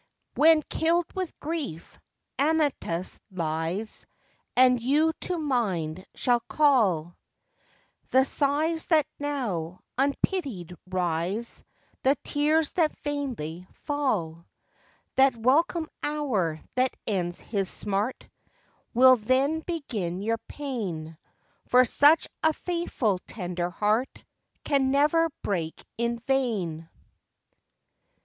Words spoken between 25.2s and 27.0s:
break in vain.